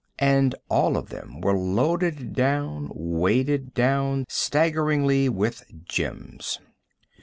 [0.17, 6.57] And all of them were loaded down, weighted down, staggeringly, with gems.